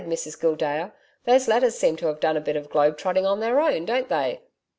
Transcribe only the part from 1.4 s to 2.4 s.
letters seem to have done